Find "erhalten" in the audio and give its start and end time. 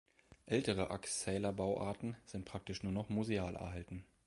3.55-4.03